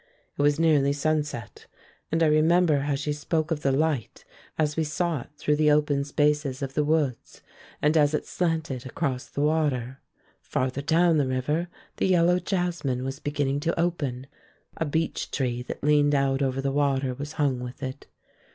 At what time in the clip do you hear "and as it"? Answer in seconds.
7.83-8.25